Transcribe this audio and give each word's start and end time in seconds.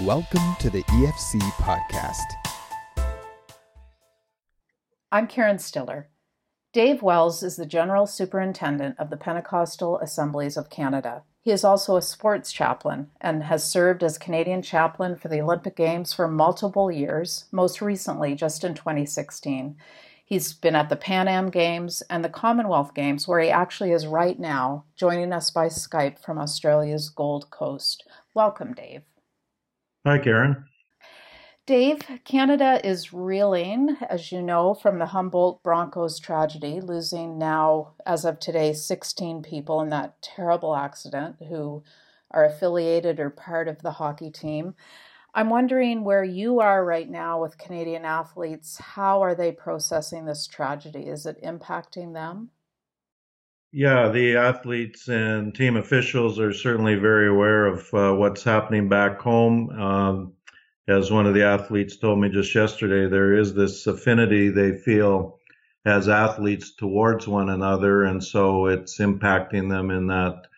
Welcome 0.00 0.56
to 0.60 0.70
the 0.70 0.82
EFC 0.84 1.38
podcast. 1.58 2.24
I'm 5.12 5.26
Karen 5.26 5.58
Stiller. 5.58 6.08
Dave 6.72 7.02
Wells 7.02 7.42
is 7.42 7.56
the 7.56 7.66
General 7.66 8.06
Superintendent 8.06 8.98
of 8.98 9.10
the 9.10 9.18
Pentecostal 9.18 9.98
Assemblies 9.98 10.56
of 10.56 10.70
Canada. 10.70 11.24
He 11.42 11.50
is 11.50 11.62
also 11.62 11.98
a 11.98 12.02
sports 12.02 12.50
chaplain 12.52 13.10
and 13.20 13.42
has 13.42 13.70
served 13.70 14.02
as 14.02 14.16
Canadian 14.16 14.62
chaplain 14.62 15.14
for 15.14 15.28
the 15.28 15.42
Olympic 15.42 15.76
Games 15.76 16.14
for 16.14 16.26
multiple 16.26 16.90
years, 16.90 17.44
most 17.52 17.82
recently 17.82 18.34
just 18.34 18.64
in 18.64 18.72
2016. 18.72 19.76
He's 20.24 20.54
been 20.54 20.74
at 20.74 20.88
the 20.88 20.96
Pan 20.96 21.28
Am 21.28 21.50
Games 21.50 22.02
and 22.08 22.24
the 22.24 22.30
Commonwealth 22.30 22.94
Games, 22.94 23.28
where 23.28 23.40
he 23.40 23.50
actually 23.50 23.92
is 23.92 24.06
right 24.06 24.40
now, 24.40 24.86
joining 24.96 25.34
us 25.34 25.50
by 25.50 25.66
Skype 25.66 26.18
from 26.18 26.38
Australia's 26.38 27.10
Gold 27.10 27.50
Coast. 27.50 28.08
Welcome, 28.32 28.72
Dave. 28.72 29.02
Hi, 30.04 30.18
Karen. 30.18 30.64
Dave, 31.64 32.00
Canada 32.24 32.80
is 32.84 33.12
reeling, 33.12 33.96
as 34.10 34.32
you 34.32 34.42
know, 34.42 34.74
from 34.74 34.98
the 34.98 35.06
Humboldt 35.06 35.62
Broncos 35.62 36.18
tragedy, 36.18 36.80
losing 36.80 37.38
now, 37.38 37.94
as 38.04 38.24
of 38.24 38.40
today, 38.40 38.72
16 38.72 39.42
people 39.42 39.80
in 39.80 39.90
that 39.90 40.20
terrible 40.20 40.74
accident 40.74 41.36
who 41.48 41.84
are 42.32 42.44
affiliated 42.44 43.20
or 43.20 43.30
part 43.30 43.68
of 43.68 43.80
the 43.82 43.92
hockey 43.92 44.28
team. 44.28 44.74
I'm 45.34 45.50
wondering 45.50 46.02
where 46.02 46.24
you 46.24 46.58
are 46.58 46.84
right 46.84 47.08
now 47.08 47.40
with 47.40 47.56
Canadian 47.56 48.04
athletes. 48.04 48.78
How 48.78 49.22
are 49.22 49.36
they 49.36 49.52
processing 49.52 50.24
this 50.24 50.48
tragedy? 50.48 51.06
Is 51.06 51.26
it 51.26 51.40
impacting 51.44 52.12
them? 52.12 52.50
Yeah, 53.74 54.10
the 54.10 54.36
athletes 54.36 55.08
and 55.08 55.54
team 55.54 55.76
officials 55.76 56.38
are 56.38 56.52
certainly 56.52 56.96
very 56.96 57.28
aware 57.28 57.64
of 57.66 57.94
uh, 57.94 58.12
what's 58.14 58.44
happening 58.44 58.90
back 58.90 59.18
home. 59.18 59.70
Um, 59.70 60.32
as 60.86 61.10
one 61.10 61.26
of 61.26 61.32
the 61.32 61.44
athletes 61.44 61.96
told 61.96 62.20
me 62.20 62.28
just 62.28 62.54
yesterday, 62.54 63.08
there 63.08 63.34
is 63.34 63.54
this 63.54 63.86
affinity 63.86 64.50
they 64.50 64.76
feel 64.76 65.38
as 65.86 66.10
athletes 66.10 66.74
towards 66.74 67.26
one 67.26 67.48
another, 67.48 68.04
and 68.04 68.22
so 68.22 68.66
it's 68.66 68.98
impacting 68.98 69.70
them 69.70 69.90
in 69.90 70.08
that 70.08 70.48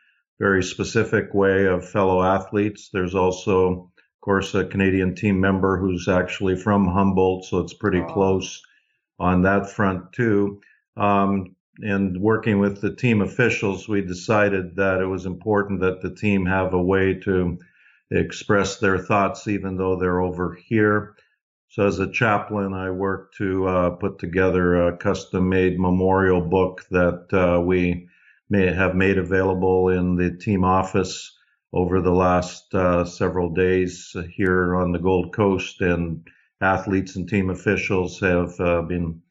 very 0.40 0.64
specific 0.64 1.32
way 1.32 1.66
of 1.66 1.88
fellow 1.88 2.20
athletes. 2.20 2.90
There's 2.92 3.14
also, 3.14 3.92
of 3.96 4.20
course, 4.20 4.56
a 4.56 4.64
Canadian 4.64 5.14
team 5.14 5.38
member 5.38 5.78
who's 5.78 6.08
actually 6.08 6.56
from 6.56 6.88
Humboldt, 6.88 7.44
so 7.44 7.60
it's 7.60 7.74
pretty 7.74 8.00
oh. 8.00 8.12
close 8.12 8.60
on 9.20 9.42
that 9.42 9.70
front 9.70 10.12
too. 10.12 10.60
Um, 10.96 11.54
and 11.80 12.20
working 12.20 12.60
with 12.60 12.80
the 12.80 12.94
team 12.94 13.20
officials, 13.20 13.88
we 13.88 14.02
decided 14.02 14.76
that 14.76 15.00
it 15.00 15.06
was 15.06 15.26
important 15.26 15.80
that 15.80 16.00
the 16.00 16.14
team 16.14 16.46
have 16.46 16.72
a 16.72 16.82
way 16.82 17.14
to 17.14 17.58
express 18.10 18.78
their 18.78 18.98
thoughts, 18.98 19.48
even 19.48 19.76
though 19.76 19.96
they're 19.96 20.20
over 20.20 20.54
here. 20.54 21.16
So, 21.68 21.86
as 21.86 21.98
a 21.98 22.10
chaplain, 22.10 22.72
I 22.72 22.90
worked 22.90 23.36
to 23.38 23.66
uh, 23.66 23.90
put 23.90 24.18
together 24.18 24.86
a 24.86 24.96
custom 24.96 25.48
made 25.48 25.80
memorial 25.80 26.40
book 26.40 26.84
that 26.90 27.26
uh, 27.32 27.60
we 27.60 28.06
may 28.48 28.72
have 28.72 28.94
made 28.94 29.18
available 29.18 29.88
in 29.88 30.14
the 30.14 30.36
team 30.36 30.64
office 30.64 31.36
over 31.72 32.00
the 32.00 32.12
last 32.12 32.72
uh, 32.72 33.04
several 33.04 33.50
days 33.52 34.14
here 34.36 34.76
on 34.76 34.92
the 34.92 35.00
Gold 35.00 35.34
Coast. 35.34 35.80
And 35.80 36.24
athletes 36.60 37.16
and 37.16 37.28
team 37.28 37.50
officials 37.50 38.20
have 38.20 38.58
uh, 38.60 38.82
been 38.82 39.22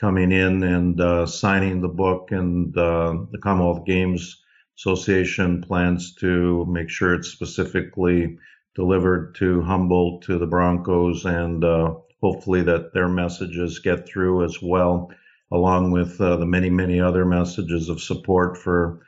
coming 0.00 0.32
in 0.32 0.62
and 0.62 1.00
uh, 1.00 1.26
signing 1.26 1.80
the 1.80 1.88
book, 1.88 2.32
and 2.32 2.76
uh, 2.76 3.14
the 3.30 3.38
Commonwealth 3.38 3.84
Games 3.84 4.42
Association 4.78 5.60
plans 5.60 6.14
to 6.14 6.64
make 6.66 6.88
sure 6.88 7.14
it's 7.14 7.28
specifically 7.28 8.38
delivered 8.74 9.34
to 9.36 9.60
Humboldt, 9.60 10.22
to 10.22 10.38
the 10.38 10.46
Broncos, 10.46 11.26
and 11.26 11.62
uh, 11.62 11.94
hopefully 12.22 12.62
that 12.62 12.94
their 12.94 13.08
messages 13.08 13.80
get 13.80 14.08
through 14.08 14.44
as 14.44 14.62
well, 14.62 15.10
along 15.52 15.90
with 15.90 16.18
uh, 16.20 16.36
the 16.36 16.46
many, 16.46 16.70
many 16.70 16.98
other 16.98 17.26
messages 17.26 17.90
of 17.90 18.00
support 18.00 18.56
for 18.56 19.00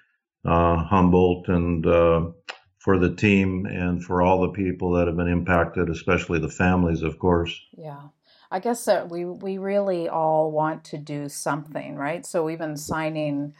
uh, 0.44 0.76
Humboldt 0.76 1.48
and 1.48 1.86
uh, 1.86 2.30
for 2.78 2.98
the 2.98 3.14
team 3.14 3.64
and 3.64 4.04
for 4.04 4.20
all 4.20 4.42
the 4.42 4.48
people 4.48 4.92
that 4.92 5.06
have 5.06 5.16
been 5.16 5.28
impacted, 5.28 5.88
especially 5.88 6.40
the 6.40 6.48
families, 6.48 7.02
of 7.02 7.18
course. 7.18 7.58
Yeah. 7.78 8.08
I 8.52 8.58
guess 8.58 8.84
that 8.84 9.08
we 9.08 9.24
we 9.24 9.56
really 9.56 10.10
all 10.10 10.52
want 10.52 10.84
to 10.84 10.98
do 10.98 11.30
something, 11.30 11.96
right? 11.96 12.24
So 12.26 12.50
even 12.50 12.76
signing 12.76 13.54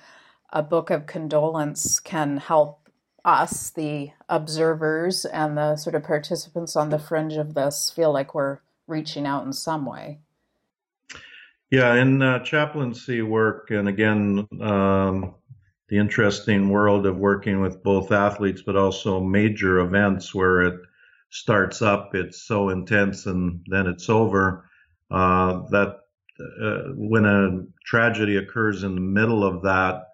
a 0.53 0.63
book 0.63 0.91
of 0.91 1.07
condolence 1.07 1.99
can 1.99 2.37
help 2.37 2.91
us, 3.25 3.71
the 3.71 4.11
observers 4.29 5.25
and 5.25 5.57
the 5.57 5.77
sort 5.77 5.95
of 5.95 6.03
participants 6.05 6.77
on 6.77 6.91
the 6.91 6.99
fringe 6.99 7.39
of 7.39 7.55
this, 7.55 7.91
feel 7.91 8.13
like 8.13 8.35
we're 8.35 8.59
reaching 8.87 9.27
out 9.27 9.47
in 9.47 9.55
some 9.55 9.87
way. 9.87 10.19
Yeah, 11.71 11.95
in 11.95 12.21
uh, 12.21 12.41
chaplaincy 12.41 13.23
work, 13.23 13.71
and 13.71 13.89
again, 13.89 14.47
um, 14.61 15.35
the 15.89 15.97
interesting 15.97 16.69
world 16.69 17.07
of 17.07 17.17
working 17.17 17.63
with 17.63 17.83
both 17.83 18.13
athletes, 18.13 18.61
but 18.61 18.77
also 18.77 19.21
major 19.21 19.79
events 19.79 20.35
where 20.35 20.61
it 20.61 20.81
starts 21.31 21.81
up, 21.81 22.15
it's 22.15 22.43
so 22.43 22.69
intense, 22.69 23.25
and 23.25 23.65
then 23.69 23.87
it's 23.87 24.11
over 24.11 24.69
uh, 25.13 25.63
that 25.71 25.99
uh, 26.41 26.93
when 26.97 27.25
a 27.25 27.65
tragedy 27.85 28.37
occurs 28.37 28.83
in 28.83 28.95
the 28.95 29.01
middle 29.01 29.45
of 29.45 29.63
that, 29.63 30.09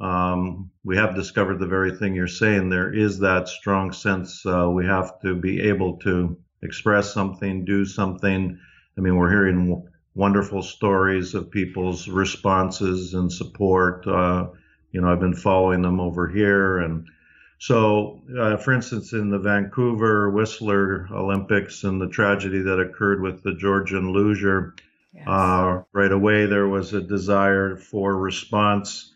um, 0.00 0.70
we 0.84 0.96
have 0.96 1.14
discovered 1.14 1.58
the 1.58 1.66
very 1.66 1.96
thing 1.96 2.14
you're 2.14 2.28
saying. 2.28 2.68
There 2.68 2.92
is 2.92 3.18
that 3.20 3.48
strong 3.48 3.92
sense 3.92 4.44
uh, 4.46 4.68
we 4.70 4.86
have 4.86 5.20
to 5.20 5.34
be 5.34 5.60
able 5.62 5.98
to 5.98 6.36
express 6.62 7.12
something, 7.12 7.64
do 7.64 7.84
something. 7.84 8.58
I 8.96 9.00
mean, 9.00 9.16
we're 9.16 9.30
hearing 9.30 9.68
w- 9.68 9.88
wonderful 10.14 10.62
stories 10.62 11.34
of 11.34 11.50
people's 11.50 12.08
responses 12.08 13.14
and 13.14 13.32
support. 13.32 14.06
Uh, 14.06 14.48
you 14.92 15.00
know, 15.00 15.10
I've 15.10 15.20
been 15.20 15.34
following 15.34 15.82
them 15.82 16.00
over 16.00 16.28
here, 16.28 16.78
and 16.78 17.06
so, 17.58 18.20
uh, 18.38 18.56
for 18.56 18.72
instance, 18.72 19.12
in 19.12 19.30
the 19.30 19.38
Vancouver 19.38 20.30
Whistler 20.30 21.08
Olympics 21.12 21.84
and 21.84 22.00
the 22.00 22.08
tragedy 22.08 22.60
that 22.60 22.80
occurred 22.80 23.20
with 23.22 23.42
the 23.42 23.54
Georgian 23.54 24.12
luger, 24.12 24.74
yes. 25.14 25.24
uh, 25.26 25.82
right 25.92 26.12
away 26.12 26.46
there 26.46 26.68
was 26.68 26.92
a 26.92 27.00
desire 27.00 27.76
for 27.76 28.16
response 28.16 29.12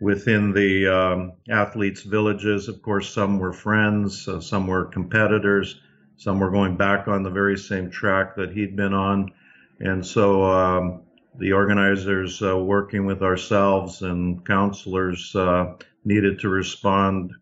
within 0.00 0.52
the 0.52 0.86
um, 0.86 1.32
athletes' 1.50 2.02
villages. 2.02 2.68
Of 2.68 2.80
course, 2.80 3.12
some 3.12 3.38
were 3.38 3.52
friends, 3.52 4.26
uh, 4.26 4.40
some 4.40 4.66
were 4.66 4.86
competitors, 4.86 5.80
some 6.16 6.40
were 6.40 6.50
going 6.50 6.76
back 6.76 7.08
on 7.08 7.22
the 7.22 7.30
very 7.30 7.58
same 7.58 7.90
track 7.90 8.36
that 8.36 8.52
he'd 8.52 8.76
been 8.76 8.94
on. 8.94 9.32
And 9.80 10.06
so 10.06 10.44
um, 10.44 11.02
the 11.38 11.52
organizers, 11.52 12.42
uh, 12.42 12.56
working 12.56 13.04
with 13.04 13.22
ourselves 13.22 14.02
and 14.02 14.44
counselors, 14.46 15.34
uh, 15.34 15.74
needed 16.04 16.40
to 16.40 16.48
respond 16.48 17.32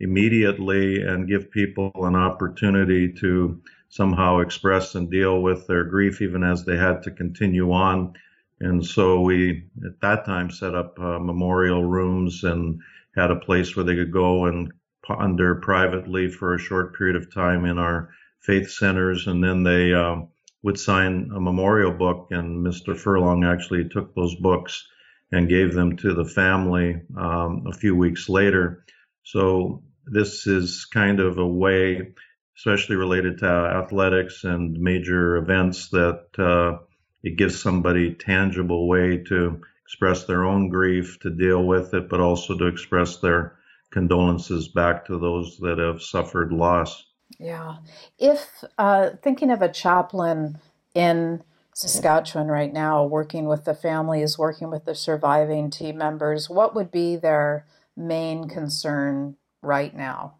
immediately 0.00 1.02
and 1.02 1.28
give 1.28 1.50
people 1.50 1.90
an 1.96 2.14
opportunity 2.14 3.12
to 3.12 3.60
somehow 3.88 4.38
express 4.40 4.94
and 4.94 5.10
deal 5.10 5.42
with 5.42 5.66
their 5.66 5.84
grief 5.84 6.20
even 6.20 6.42
as 6.42 6.64
they 6.64 6.76
had 6.76 7.02
to 7.02 7.10
continue 7.10 7.72
on. 7.72 8.12
And 8.60 8.84
so 8.84 9.20
we, 9.20 9.64
at 9.84 10.00
that 10.00 10.24
time, 10.24 10.50
set 10.50 10.74
up 10.74 10.98
uh, 10.98 11.18
memorial 11.18 11.84
rooms 11.84 12.44
and 12.44 12.80
had 13.16 13.30
a 13.30 13.36
place 13.36 13.74
where 13.74 13.84
they 13.84 13.94
could 13.94 14.12
go 14.12 14.46
and 14.46 14.72
ponder 15.04 15.54
privately 15.56 16.28
for 16.30 16.54
a 16.54 16.58
short 16.58 16.96
period 16.96 17.16
of 17.16 17.32
time 17.32 17.64
in 17.64 17.78
our 17.78 18.10
faith 18.40 18.70
centers. 18.70 19.26
And 19.26 19.42
then 19.42 19.62
they 19.62 19.94
uh, 19.94 20.16
would 20.62 20.78
sign 20.78 21.30
a 21.34 21.40
memorial 21.40 21.92
book. 21.92 22.28
And 22.30 22.64
Mr. 22.64 22.96
Furlong 22.96 23.44
actually 23.44 23.88
took 23.88 24.14
those 24.14 24.34
books 24.36 24.86
and 25.32 25.48
gave 25.48 25.74
them 25.74 25.96
to 25.96 26.14
the 26.14 26.24
family 26.24 27.00
um, 27.16 27.64
a 27.66 27.72
few 27.72 27.94
weeks 27.94 28.28
later. 28.28 28.84
So 29.22 29.82
this 30.10 30.46
is 30.46 30.86
kind 30.86 31.20
of 31.20 31.38
a 31.38 31.46
way, 31.46 32.12
especially 32.56 32.96
related 32.96 33.38
to 33.38 33.46
athletics 33.46 34.44
and 34.44 34.78
major 34.78 35.36
events, 35.36 35.88
that 35.90 36.26
uh, 36.38 36.78
it 37.22 37.36
gives 37.36 37.60
somebody 37.60 38.14
tangible 38.14 38.88
way 38.88 39.18
to 39.28 39.60
express 39.84 40.24
their 40.24 40.44
own 40.44 40.68
grief, 40.68 41.18
to 41.20 41.30
deal 41.30 41.64
with 41.64 41.94
it, 41.94 42.08
but 42.08 42.20
also 42.20 42.56
to 42.56 42.66
express 42.66 43.18
their 43.18 43.56
condolences 43.90 44.68
back 44.68 45.06
to 45.06 45.18
those 45.18 45.56
that 45.58 45.78
have 45.78 46.02
suffered 46.02 46.52
loss. 46.52 47.04
Yeah. 47.38 47.76
If 48.18 48.64
uh, 48.76 49.10
thinking 49.22 49.50
of 49.50 49.62
a 49.62 49.70
chaplain 49.70 50.58
in 50.94 51.42
Saskatchewan 51.74 52.48
right 52.48 52.72
now, 52.72 53.04
working 53.04 53.46
with 53.46 53.64
the 53.64 53.74
families, 53.74 54.38
working 54.38 54.70
with 54.70 54.84
the 54.84 54.94
surviving 54.94 55.70
team 55.70 55.96
members, 55.96 56.50
what 56.50 56.74
would 56.74 56.90
be 56.90 57.16
their 57.16 57.66
main 57.96 58.48
concern 58.48 59.36
right 59.68 59.94
now? 59.94 60.34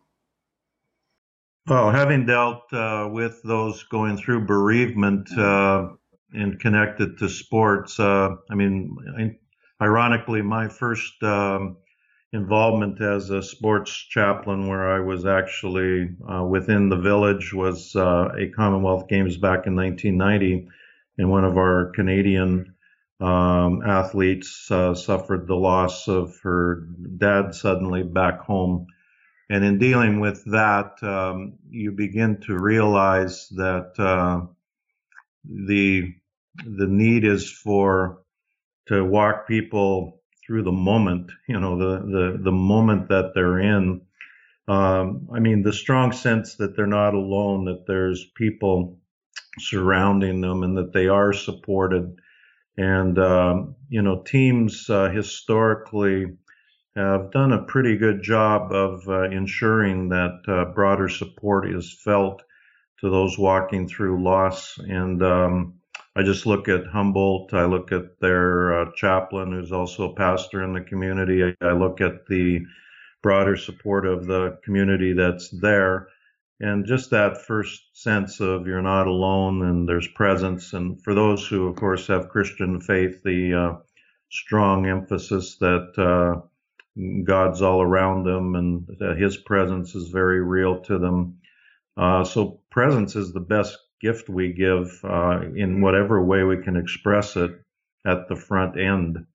Well, 1.68 1.90
having 1.90 2.24
dealt 2.24 2.72
uh, 2.72 3.10
with 3.12 3.42
those 3.44 3.82
going 3.84 4.16
through 4.16 4.46
bereavement 4.46 5.30
uh, 5.36 5.88
and 6.32 6.58
connected 6.58 7.18
to 7.18 7.28
sports, 7.28 8.00
uh, 8.00 8.30
I 8.50 8.54
mean, 8.54 8.96
ironically, 9.80 10.40
my 10.40 10.68
first 10.68 11.22
um, 11.22 11.76
involvement 12.32 13.02
as 13.02 13.28
a 13.28 13.42
sports 13.42 13.92
chaplain, 13.92 14.66
where 14.66 14.88
I 14.88 15.00
was 15.00 15.26
actually 15.26 16.08
uh, 16.26 16.44
within 16.44 16.88
the 16.88 16.96
village, 16.96 17.52
was 17.52 17.94
uh, 17.94 18.30
a 18.38 18.48
Commonwealth 18.48 19.08
Games 19.08 19.36
back 19.36 19.66
in 19.66 19.76
1990, 19.76 20.68
and 21.18 21.30
one 21.30 21.44
of 21.44 21.58
our 21.58 21.92
Canadian 21.94 22.74
um, 23.20 23.82
athletes 23.86 24.70
uh, 24.70 24.94
suffered 24.94 25.46
the 25.46 25.56
loss 25.56 26.08
of 26.08 26.34
her 26.42 26.86
dad 27.18 27.54
suddenly 27.54 28.02
back 28.02 28.40
home. 28.40 28.86
And 29.50 29.64
in 29.64 29.78
dealing 29.78 30.20
with 30.20 30.44
that, 30.46 31.02
um, 31.02 31.58
you 31.70 31.92
begin 31.92 32.40
to 32.46 32.58
realize 32.58 33.48
that 33.50 33.92
uh, 33.98 34.46
the 35.44 36.14
the 36.64 36.86
need 36.86 37.24
is 37.24 37.50
for 37.50 38.22
to 38.86 39.04
walk 39.04 39.46
people 39.46 40.20
through 40.46 40.64
the 40.64 40.72
moment, 40.72 41.30
you 41.48 41.60
know, 41.60 41.78
the 41.78 41.98
the 42.00 42.38
the 42.44 42.52
moment 42.52 43.08
that 43.08 43.32
they're 43.34 43.60
in. 43.60 44.02
Um, 44.66 45.28
I 45.34 45.40
mean, 45.40 45.62
the 45.62 45.72
strong 45.72 46.12
sense 46.12 46.56
that 46.56 46.76
they're 46.76 46.86
not 46.86 47.14
alone, 47.14 47.66
that 47.66 47.86
there's 47.86 48.26
people 48.36 48.98
surrounding 49.58 50.42
them, 50.42 50.62
and 50.62 50.76
that 50.76 50.92
they 50.92 51.08
are 51.08 51.32
supported. 51.32 52.18
And 52.76 53.18
um, 53.18 53.76
you 53.88 54.02
know, 54.02 54.22
teams 54.22 54.90
uh, 54.90 55.08
historically 55.10 56.36
have 56.96 57.30
done 57.30 57.52
a 57.52 57.62
pretty 57.62 57.96
good 57.96 58.22
job 58.22 58.72
of 58.72 59.08
uh, 59.08 59.24
ensuring 59.24 60.08
that 60.08 60.40
uh, 60.48 60.64
broader 60.72 61.08
support 61.08 61.70
is 61.70 61.92
felt 62.04 62.42
to 63.00 63.10
those 63.10 63.38
walking 63.38 63.88
through 63.88 64.22
loss. 64.22 64.78
And 64.78 65.22
um, 65.22 65.74
I 66.16 66.22
just 66.22 66.46
look 66.46 66.68
at 66.68 66.86
Humboldt. 66.86 67.54
I 67.54 67.66
look 67.66 67.92
at 67.92 68.18
their 68.20 68.80
uh, 68.80 68.90
chaplain, 68.96 69.52
who's 69.52 69.72
also 69.72 70.10
a 70.10 70.14
pastor 70.14 70.64
in 70.64 70.72
the 70.72 70.80
community. 70.80 71.54
I 71.60 71.72
look 71.72 72.00
at 72.00 72.26
the 72.26 72.60
broader 73.22 73.56
support 73.56 74.06
of 74.06 74.26
the 74.26 74.58
community 74.64 75.12
that's 75.12 75.48
there. 75.50 76.08
And 76.60 76.86
just 76.86 77.10
that 77.10 77.42
first 77.46 77.80
sense 77.92 78.40
of 78.40 78.66
you're 78.66 78.82
not 78.82 79.06
alone 79.06 79.62
and 79.62 79.88
there's 79.88 80.08
presence. 80.08 80.72
And 80.72 81.00
for 81.04 81.14
those 81.14 81.46
who, 81.46 81.68
of 81.68 81.76
course, 81.76 82.08
have 82.08 82.30
Christian 82.30 82.80
faith, 82.80 83.22
the 83.22 83.54
uh, 83.54 83.76
strong 84.30 84.86
emphasis 84.86 85.56
that 85.58 85.92
uh, 85.96 86.40
God's 87.24 87.62
all 87.62 87.80
around 87.80 88.24
them 88.24 88.54
and 88.54 88.86
that 88.98 89.18
His 89.18 89.36
presence 89.36 89.94
is 89.94 90.08
very 90.08 90.42
real 90.42 90.80
to 90.82 90.98
them. 90.98 91.38
Uh, 91.96 92.24
so 92.24 92.60
presence 92.70 93.16
is 93.16 93.32
the 93.32 93.40
best 93.40 93.76
gift 94.00 94.28
we 94.28 94.52
give 94.52 95.00
uh, 95.04 95.40
in 95.54 95.80
whatever 95.80 96.22
way 96.22 96.44
we 96.44 96.62
can 96.62 96.76
express 96.76 97.36
it 97.36 97.52
at 98.06 98.28
the 98.28 98.36
front 98.36 98.78
end. 98.78 99.26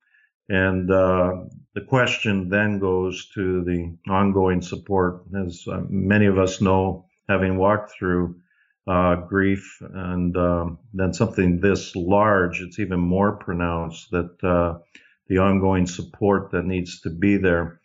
And 0.49 0.91
uh, 0.91 1.45
the 1.73 1.81
question 1.81 2.49
then 2.49 2.79
goes 2.79 3.29
to 3.35 3.63
the 3.63 3.97
ongoing 4.11 4.61
support, 4.61 5.23
as 5.35 5.63
uh, 5.67 5.81
many 5.89 6.25
of 6.25 6.37
us 6.37 6.61
know, 6.61 7.05
having 7.29 7.57
walked 7.57 7.91
through 7.91 8.35
uh, 8.85 9.15
grief 9.15 9.81
and 9.93 10.35
um, 10.35 10.79
then 10.93 11.13
something 11.13 11.59
this 11.59 11.95
large, 11.95 12.61
it's 12.61 12.79
even 12.79 12.99
more 12.99 13.33
pronounced 13.37 14.11
that 14.11 14.43
uh, 14.43 14.79
the 15.27 15.37
ongoing 15.37 15.87
support 15.87 16.51
that 16.51 16.65
needs 16.65 17.01
to 17.01 17.09
be 17.09 17.37
there. 17.37 17.79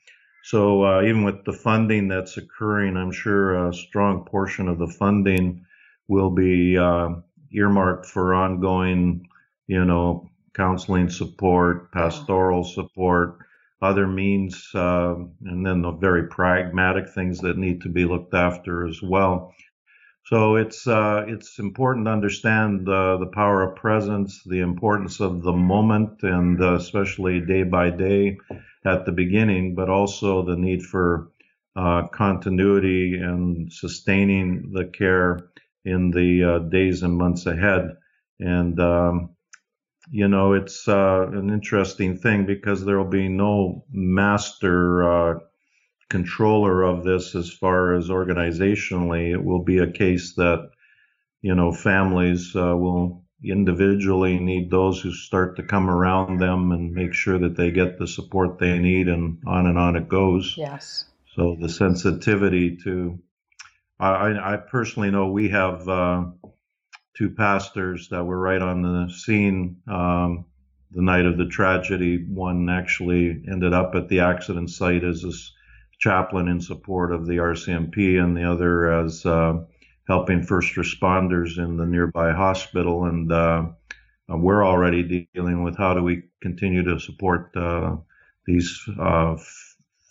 So 0.44 0.84
uh, 0.84 1.02
even 1.02 1.24
with 1.24 1.44
the 1.44 1.52
funding 1.52 2.08
that's 2.08 2.36
occurring, 2.36 2.96
I'm 2.96 3.12
sure 3.12 3.68
a 3.68 3.74
strong 3.74 4.24
portion 4.24 4.68
of 4.68 4.78
the 4.78 4.86
funding 4.88 5.64
will 6.08 6.30
be 6.30 6.78
uh, 6.78 7.10
earmarked 7.52 8.06
for 8.06 8.34
ongoing, 8.34 9.28
you 9.66 9.84
know, 9.84 10.30
counseling 10.54 11.10
support, 11.10 11.92
pastoral 11.92 12.64
support, 12.64 13.38
other 13.80 14.06
means, 14.06 14.68
uh, 14.74 15.14
and 15.44 15.64
then 15.64 15.82
the 15.82 15.92
very 15.92 16.26
pragmatic 16.28 17.08
things 17.10 17.40
that 17.40 17.58
need 17.58 17.82
to 17.82 17.88
be 17.88 18.04
looked 18.04 18.34
after 18.34 18.86
as 18.86 19.00
well. 19.02 19.54
So 20.28 20.56
it's 20.56 20.86
uh, 20.86 21.24
it's 21.26 21.58
important 21.58 22.04
to 22.04 22.10
understand 22.12 22.86
uh, 22.86 23.16
the 23.16 23.30
power 23.32 23.62
of 23.62 23.76
presence, 23.76 24.42
the 24.44 24.60
importance 24.60 25.20
of 25.20 25.42
the 25.42 25.54
moment, 25.54 26.22
and 26.22 26.60
uh, 26.60 26.74
especially 26.74 27.40
day 27.40 27.62
by 27.62 27.88
day 27.88 28.36
at 28.84 29.06
the 29.06 29.12
beginning, 29.12 29.74
but 29.74 29.88
also 29.88 30.44
the 30.44 30.56
need 30.56 30.82
for 30.82 31.30
uh, 31.76 32.08
continuity 32.08 33.16
and 33.16 33.72
sustaining 33.72 34.70
the 34.74 34.84
care 34.84 35.48
in 35.86 36.10
the 36.10 36.44
uh, 36.44 36.58
days 36.58 37.02
and 37.02 37.16
months 37.16 37.46
ahead. 37.46 37.96
And, 38.38 38.78
um, 38.80 39.30
you 40.10 40.28
know, 40.28 40.52
it's 40.52 40.86
uh, 40.88 41.26
an 41.32 41.48
interesting 41.48 42.18
thing 42.18 42.44
because 42.44 42.84
there 42.84 42.98
will 42.98 43.08
be 43.08 43.30
no 43.30 43.86
master 43.90 45.40
controller 46.08 46.82
of 46.82 47.04
this 47.04 47.34
as 47.34 47.50
far 47.50 47.94
as 47.94 48.08
organizationally. 48.08 49.32
It 49.32 49.44
will 49.44 49.62
be 49.62 49.78
a 49.78 49.90
case 49.90 50.34
that, 50.34 50.70
you 51.42 51.54
know, 51.54 51.72
families 51.72 52.54
uh, 52.56 52.76
will 52.76 53.24
individually 53.44 54.38
need 54.38 54.70
those 54.70 55.00
who 55.00 55.12
start 55.12 55.56
to 55.56 55.62
come 55.62 55.88
around 55.88 56.38
them 56.38 56.72
and 56.72 56.92
make 56.92 57.14
sure 57.14 57.38
that 57.38 57.56
they 57.56 57.70
get 57.70 57.98
the 57.98 58.06
support 58.06 58.58
they 58.58 58.78
need 58.78 59.08
and 59.08 59.38
on 59.46 59.66
and 59.66 59.78
on 59.78 59.96
it 59.96 60.08
goes. 60.08 60.54
Yes. 60.56 61.04
So 61.36 61.56
the 61.60 61.68
sensitivity 61.68 62.76
to 62.84 63.18
I, 64.00 64.54
I 64.54 64.56
personally 64.56 65.10
know 65.10 65.30
we 65.30 65.48
have 65.48 65.88
uh, 65.88 66.26
two 67.16 67.30
pastors 67.30 68.08
that 68.10 68.24
were 68.24 68.38
right 68.38 68.62
on 68.62 68.82
the 68.82 69.12
scene 69.12 69.78
um, 69.88 70.44
the 70.92 71.02
night 71.02 71.26
of 71.26 71.36
the 71.36 71.48
tragedy. 71.48 72.24
One 72.24 72.68
actually 72.70 73.42
ended 73.50 73.72
up 73.72 73.94
at 73.96 74.08
the 74.08 74.20
accident 74.20 74.70
site 74.70 75.02
as 75.02 75.24
a 75.24 75.32
chaplain 75.98 76.48
in 76.48 76.60
support 76.60 77.12
of 77.12 77.26
the 77.26 77.36
RCMP, 77.36 78.22
and 78.22 78.36
the 78.36 78.50
other 78.50 78.92
as 78.92 79.24
uh, 79.26 79.64
helping 80.06 80.42
first 80.42 80.74
responders 80.76 81.58
in 81.58 81.76
the 81.76 81.86
nearby 81.86 82.32
hospital. 82.32 83.04
And 83.04 83.30
uh, 83.30 83.66
we're 84.28 84.64
already 84.64 85.28
dealing 85.34 85.62
with 85.62 85.76
how 85.76 85.94
do 85.94 86.02
we 86.02 86.24
continue 86.40 86.84
to 86.84 87.00
support 87.00 87.56
uh, 87.56 87.96
these 88.46 88.80
uh, 88.98 89.36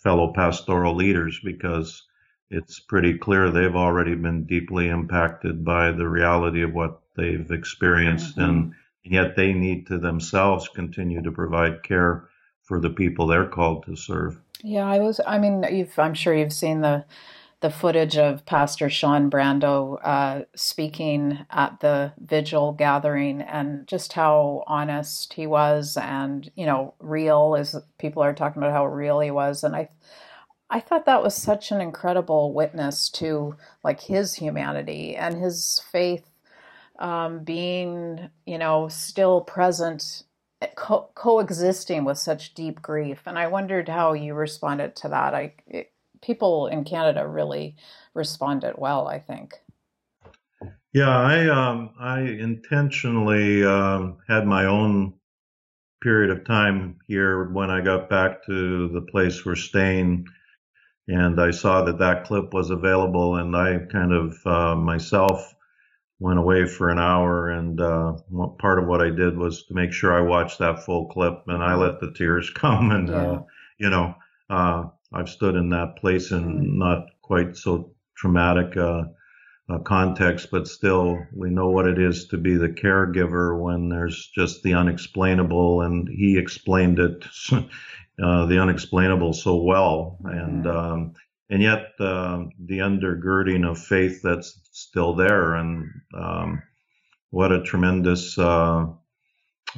fellow 0.02 0.32
pastoral 0.32 0.94
leaders 0.94 1.40
because 1.42 2.04
it's 2.50 2.80
pretty 2.80 3.18
clear 3.18 3.50
they've 3.50 3.76
already 3.76 4.14
been 4.14 4.44
deeply 4.44 4.88
impacted 4.88 5.64
by 5.64 5.90
the 5.90 6.08
reality 6.08 6.62
of 6.62 6.72
what 6.72 7.00
they've 7.16 7.50
experienced 7.50 8.36
mm-hmm. 8.36 8.50
and 8.50 8.74
yet 9.04 9.36
they 9.36 9.52
need 9.52 9.86
to 9.86 9.98
themselves 9.98 10.68
continue 10.68 11.22
to 11.22 11.32
provide 11.32 11.82
care 11.82 12.28
for 12.62 12.80
the 12.80 12.90
people 12.90 13.26
they're 13.26 13.48
called 13.48 13.84
to 13.86 13.96
serve. 13.96 14.40
Yeah, 14.62 14.86
I 14.86 14.98
was 14.98 15.20
I 15.26 15.38
mean 15.38 15.64
you've 15.70 15.98
I'm 15.98 16.14
sure 16.14 16.34
you've 16.34 16.52
seen 16.52 16.80
the 16.80 17.04
the 17.60 17.70
footage 17.70 18.16
of 18.16 18.46
Pastor 18.46 18.88
Sean 18.90 19.30
Brandow 19.30 19.98
uh, 20.04 20.44
speaking 20.54 21.40
at 21.50 21.80
the 21.80 22.12
vigil 22.18 22.72
gathering 22.72 23.42
and 23.42 23.86
just 23.88 24.12
how 24.12 24.62
honest 24.68 25.32
he 25.34 25.46
was 25.46 25.96
and 25.96 26.50
you 26.56 26.66
know 26.66 26.94
real 27.00 27.56
as 27.58 27.76
people 27.98 28.22
are 28.22 28.34
talking 28.34 28.62
about 28.62 28.72
how 28.72 28.86
real 28.86 29.20
he 29.20 29.30
was. 29.30 29.64
And 29.64 29.76
I 29.76 29.90
I 30.70 30.80
thought 30.80 31.06
that 31.06 31.22
was 31.22 31.34
such 31.36 31.70
an 31.72 31.80
incredible 31.80 32.52
witness 32.52 33.08
to 33.10 33.56
like 33.84 34.00
his 34.02 34.34
humanity 34.36 35.16
and 35.16 35.36
his 35.42 35.82
faith 35.92 36.30
um, 36.98 37.44
being, 37.44 38.30
you 38.46 38.58
know, 38.58 38.88
still 38.88 39.40
present, 39.42 40.24
co- 40.74 41.10
coexisting 41.14 42.04
with 42.04 42.18
such 42.18 42.54
deep 42.54 42.82
grief. 42.82 43.22
And 43.26 43.38
I 43.38 43.46
wondered 43.48 43.88
how 43.88 44.12
you 44.12 44.34
responded 44.34 44.96
to 44.96 45.08
that. 45.08 45.34
I 45.34 45.54
it, 45.66 45.92
people 46.22 46.66
in 46.66 46.84
Canada 46.84 47.26
really 47.26 47.76
responded 48.14 48.74
well. 48.78 49.08
I 49.08 49.18
think. 49.18 49.54
Yeah, 50.92 51.16
I 51.16 51.48
um, 51.48 51.90
I 51.98 52.20
intentionally 52.20 53.64
um, 53.64 54.18
had 54.28 54.46
my 54.46 54.66
own 54.66 55.14
period 56.02 56.30
of 56.30 56.44
time 56.44 56.96
here 57.08 57.50
when 57.50 57.70
I 57.70 57.80
got 57.80 58.08
back 58.08 58.46
to 58.46 58.88
the 58.88 59.02
place 59.02 59.44
we're 59.44 59.56
staying 59.56 60.24
and 61.08 61.40
I 61.40 61.50
saw 61.50 61.82
that 61.84 61.98
that 61.98 62.24
clip 62.24 62.52
was 62.52 62.70
available, 62.70 63.36
and 63.36 63.56
I 63.56 63.78
kind 63.90 64.12
of 64.12 64.36
uh, 64.44 64.76
myself 64.76 65.54
went 66.20 66.38
away 66.38 66.66
for 66.66 66.90
an 66.90 66.98
hour, 66.98 67.50
and 67.50 67.80
uh, 67.80 68.14
part 68.58 68.78
of 68.78 68.86
what 68.86 69.00
I 69.00 69.10
did 69.10 69.36
was 69.36 69.64
to 69.64 69.74
make 69.74 69.92
sure 69.92 70.12
I 70.12 70.20
watched 70.20 70.58
that 70.58 70.84
full 70.84 71.06
clip, 71.06 71.42
and 71.46 71.62
I 71.62 71.74
let 71.74 72.00
the 72.00 72.12
tears 72.12 72.50
come, 72.54 72.90
and 72.90 73.10
uh, 73.10 73.12
yeah. 73.12 73.30
uh, 73.30 73.42
you 73.78 73.90
know, 73.90 74.14
uh, 74.50 74.84
I've 75.12 75.28
stood 75.28 75.54
in 75.54 75.70
that 75.70 75.96
place 75.96 76.32
in 76.32 76.78
not 76.78 77.06
quite 77.22 77.56
so 77.56 77.92
traumatic 78.16 78.76
uh, 78.76 79.04
context, 79.84 80.48
but 80.50 80.66
still, 80.66 81.18
we 81.34 81.50
know 81.50 81.70
what 81.70 81.86
it 81.86 81.98
is 81.98 82.26
to 82.28 82.38
be 82.38 82.56
the 82.56 82.68
caregiver 82.68 83.58
when 83.58 83.88
there's 83.88 84.30
just 84.34 84.62
the 84.62 84.74
unexplainable, 84.74 85.82
and 85.82 86.08
he 86.08 86.38
explained 86.38 86.98
it 86.98 87.24
uh, 87.52 88.46
the 88.46 88.58
unexplainable 88.60 89.32
so 89.32 89.56
well, 89.56 90.18
and 90.24 90.66
um, 90.66 91.14
and 91.50 91.62
yet 91.62 91.92
uh, 92.00 92.44
the 92.58 92.78
undergirding 92.78 93.68
of 93.68 93.78
faith 93.78 94.20
that's 94.22 94.60
still 94.72 95.14
there, 95.14 95.54
and 95.54 95.90
um, 96.14 96.62
what 97.30 97.52
a 97.52 97.62
tremendous, 97.62 98.38
uh, 98.38 98.86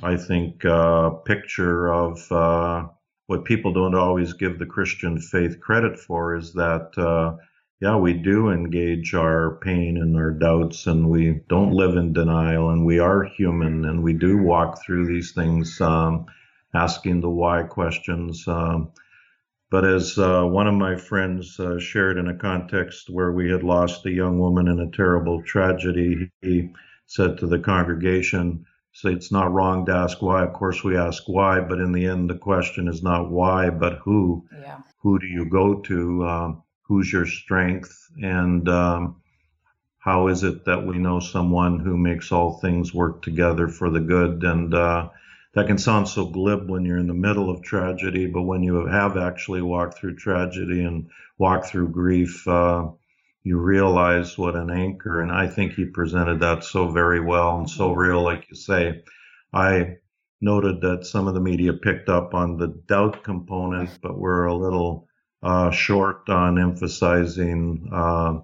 I 0.02 0.16
think, 0.16 0.64
uh, 0.64 1.10
picture 1.10 1.92
of 1.92 2.30
uh, 2.32 2.88
what 3.26 3.44
people 3.44 3.72
don't 3.72 3.94
always 3.94 4.32
give 4.32 4.58
the 4.58 4.66
Christian 4.66 5.20
faith 5.20 5.60
credit 5.60 5.98
for 5.98 6.36
is 6.36 6.52
that, 6.54 6.96
uh, 6.98 7.36
yeah, 7.80 7.96
we 7.96 8.12
do 8.12 8.50
engage 8.50 9.14
our 9.14 9.58
pain 9.62 9.96
and 9.96 10.16
our 10.16 10.32
doubts, 10.32 10.86
and 10.86 11.08
we 11.08 11.40
don't 11.48 11.72
live 11.72 11.96
in 11.96 12.12
denial, 12.12 12.70
and 12.70 12.84
we 12.84 12.98
are 12.98 13.24
human, 13.24 13.84
and 13.84 14.02
we 14.02 14.12
do 14.12 14.38
walk 14.38 14.82
through 14.84 15.06
these 15.06 15.32
things, 15.32 15.80
um, 15.80 16.26
asking 16.74 17.20
the 17.20 17.30
why 17.30 17.62
questions. 17.62 18.46
Um, 18.46 18.90
but 19.70 19.84
as 19.84 20.18
uh, 20.18 20.42
one 20.42 20.66
of 20.66 20.74
my 20.74 20.96
friends 20.96 21.58
uh, 21.60 21.78
shared 21.78 22.18
in 22.18 22.28
a 22.28 22.36
context 22.36 23.08
where 23.08 23.32
we 23.32 23.50
had 23.50 23.62
lost 23.62 24.04
a 24.04 24.10
young 24.10 24.38
woman 24.38 24.68
in 24.68 24.80
a 24.80 24.90
terrible 24.90 25.42
tragedy, 25.42 26.30
he 26.42 26.70
said 27.06 27.38
to 27.38 27.46
the 27.46 27.58
congregation, 27.58 28.64
say 28.92 29.10
it's 29.10 29.30
not 29.30 29.52
wrong 29.52 29.86
to 29.86 29.92
ask 29.92 30.20
why. 30.20 30.42
Of 30.44 30.52
course, 30.52 30.82
we 30.82 30.96
ask 30.96 31.22
why, 31.26 31.60
but 31.60 31.78
in 31.78 31.92
the 31.92 32.06
end, 32.06 32.28
the 32.28 32.38
question 32.38 32.88
is 32.88 33.02
not 33.02 33.30
why, 33.30 33.70
but 33.70 33.98
who. 33.98 34.44
Yeah. 34.60 34.78
Who 35.02 35.18
do 35.18 35.26
you 35.26 35.48
go 35.48 35.80
to? 35.80 36.26
Um, 36.26 36.62
who's 36.82 37.12
your 37.12 37.26
strength? 37.26 38.10
And 38.20 38.68
um, 38.68 39.22
how 39.98 40.28
is 40.28 40.42
it 40.42 40.64
that 40.64 40.84
we 40.86 40.98
know 40.98 41.20
someone 41.20 41.78
who 41.78 41.96
makes 41.96 42.32
all 42.32 42.58
things 42.58 42.92
work 42.92 43.22
together 43.22 43.68
for 43.68 43.90
the 43.90 44.00
good? 44.00 44.42
And 44.42 44.74
uh, 44.74 45.10
that 45.54 45.66
can 45.66 45.78
sound 45.78 46.08
so 46.08 46.26
glib 46.26 46.68
when 46.68 46.84
you're 46.84 46.98
in 46.98 47.08
the 47.08 47.14
middle 47.14 47.50
of 47.50 47.62
tragedy, 47.62 48.26
but 48.26 48.42
when 48.42 48.62
you 48.62 48.86
have 48.86 49.16
actually 49.16 49.62
walked 49.62 49.98
through 49.98 50.16
tragedy 50.16 50.84
and 50.84 51.10
walked 51.38 51.66
through 51.66 51.88
grief, 51.88 52.46
uh, 52.46 52.86
you 53.42 53.58
realize 53.58 54.36
what 54.36 54.54
an 54.54 54.70
anchor, 54.70 55.20
and 55.22 55.32
I 55.32 55.48
think 55.48 55.72
he 55.72 55.86
presented 55.86 56.40
that 56.40 56.62
so 56.62 56.88
very 56.90 57.20
well 57.20 57.58
and 57.58 57.68
so 57.68 57.92
real, 57.92 58.22
like 58.22 58.46
you 58.50 58.56
say. 58.56 59.02
I 59.52 59.96
noted 60.40 60.80
that 60.82 61.06
some 61.06 61.26
of 61.26 61.34
the 61.34 61.40
media 61.40 61.72
picked 61.72 62.08
up 62.08 62.34
on 62.34 62.56
the 62.56 62.68
doubt 62.86 63.24
component, 63.24 63.98
but 64.02 64.18
we're 64.18 64.44
a 64.44 64.54
little 64.54 65.08
uh, 65.42 65.70
short 65.70 66.28
on 66.28 66.58
emphasizing 66.58 67.88
uh, 67.92 68.40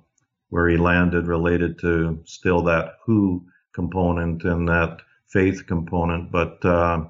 where 0.49 0.69
he 0.69 0.77
landed 0.77 1.27
related 1.27 1.79
to 1.81 2.23
still 2.25 2.63
that 2.63 2.95
who 3.05 3.45
component 3.75 4.45
and 4.45 4.69
that 4.69 5.01
faith 5.29 5.67
component. 5.67 6.31
But 6.31 6.65
uh, 6.65 7.05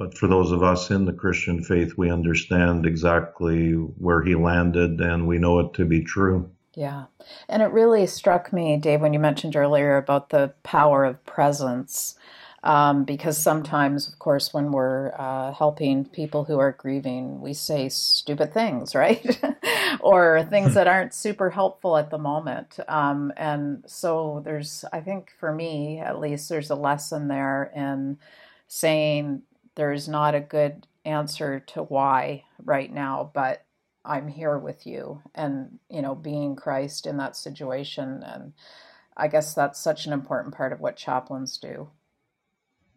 but 0.00 0.16
for 0.16 0.28
those 0.28 0.50
of 0.50 0.62
us 0.62 0.90
in 0.90 1.04
the 1.04 1.12
Christian 1.12 1.62
faith, 1.62 1.92
we 1.98 2.10
understand 2.10 2.86
exactly 2.86 3.72
where 3.72 4.22
he 4.22 4.34
landed 4.34 4.98
and 5.00 5.28
we 5.28 5.38
know 5.38 5.58
it 5.60 5.74
to 5.74 5.84
be 5.84 6.02
true. 6.02 6.50
Yeah. 6.74 7.04
And 7.50 7.62
it 7.62 7.66
really 7.66 8.06
struck 8.06 8.50
me, 8.50 8.78
Dave, 8.78 9.02
when 9.02 9.12
you 9.12 9.18
mentioned 9.18 9.56
earlier 9.56 9.98
about 9.98 10.30
the 10.30 10.54
power 10.62 11.04
of 11.04 11.22
presence. 11.26 12.14
Um, 12.62 13.04
because 13.04 13.38
sometimes, 13.38 14.06
of 14.06 14.18
course, 14.18 14.52
when 14.52 14.70
we're 14.70 15.12
uh, 15.18 15.52
helping 15.52 16.04
people 16.04 16.44
who 16.44 16.58
are 16.58 16.72
grieving, 16.72 17.40
we 17.40 17.54
say 17.54 17.88
stupid 17.88 18.52
things, 18.52 18.94
right? 18.94 19.40
or 20.00 20.46
things 20.50 20.74
that 20.74 20.86
aren't 20.86 21.14
super 21.14 21.50
helpful 21.50 21.96
at 21.96 22.10
the 22.10 22.18
moment. 22.18 22.78
Um, 22.88 23.32
and 23.36 23.84
so 23.86 24.42
there's, 24.44 24.84
I 24.92 25.00
think 25.00 25.32
for 25.38 25.54
me 25.54 26.00
at 26.00 26.20
least, 26.20 26.48
there's 26.48 26.70
a 26.70 26.74
lesson 26.74 27.28
there 27.28 27.72
in 27.74 28.18
saying, 28.68 29.42
there's 29.74 30.08
not 30.08 30.34
a 30.34 30.40
good 30.40 30.86
answer 31.04 31.60
to 31.60 31.82
why 31.82 32.44
right 32.62 32.92
now, 32.92 33.30
but 33.32 33.64
I'm 34.04 34.28
here 34.28 34.58
with 34.58 34.86
you 34.86 35.22
and, 35.34 35.78
you 35.88 36.02
know, 36.02 36.14
being 36.14 36.56
Christ 36.56 37.06
in 37.06 37.16
that 37.18 37.36
situation. 37.36 38.22
And 38.22 38.52
I 39.16 39.28
guess 39.28 39.54
that's 39.54 39.80
such 39.80 40.06
an 40.06 40.12
important 40.12 40.54
part 40.54 40.72
of 40.72 40.80
what 40.80 40.96
chaplains 40.96 41.58
do. 41.58 41.88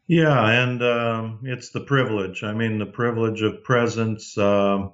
Yeah, 0.07 0.63
and 0.63 0.83
um, 0.83 1.39
it's 1.43 1.69
the 1.69 1.79
privilege. 1.81 2.43
I 2.43 2.53
mean, 2.53 2.77
the 2.77 2.85
privilege 2.85 3.41
of 3.41 3.63
presence. 3.63 4.37
Uh, 4.37 4.89